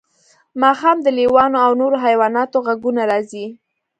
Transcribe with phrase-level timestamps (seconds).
[0.61, 3.45] ماښام د لیوانو او نورو حیواناتو غږونه راځي